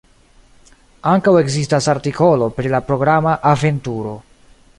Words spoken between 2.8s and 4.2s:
programa Aventuro".